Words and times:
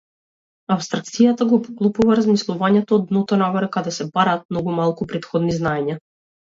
Апстракцијата 0.75 1.47
го 1.51 1.59
поклопува 1.67 2.17
размислувањето 2.21 2.97
од 2.99 3.07
дното-нагоре 3.13 3.71
каде 3.79 3.97
се 4.01 4.11
бараат 4.19 4.53
многу 4.53 4.79
малку 4.83 5.13
претходни 5.15 5.61
знаења. 5.65 6.05